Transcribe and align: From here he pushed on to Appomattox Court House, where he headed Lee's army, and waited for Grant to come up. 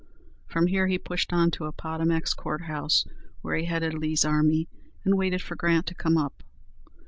From 0.47 0.65
here 0.65 0.87
he 0.87 0.97
pushed 0.97 1.31
on 1.31 1.51
to 1.51 1.65
Appomattox 1.65 2.33
Court 2.33 2.63
House, 2.63 3.05
where 3.41 3.55
he 3.55 3.65
headed 3.65 3.93
Lee's 3.93 4.25
army, 4.25 4.67
and 5.05 5.15
waited 5.15 5.43
for 5.43 5.53
Grant 5.55 5.85
to 5.85 5.93
come 5.93 6.17
up. 6.17 6.41